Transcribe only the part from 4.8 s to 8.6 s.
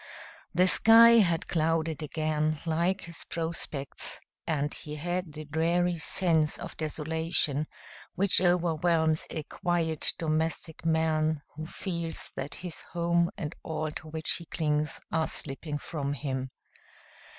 had the dreary sense of desolation which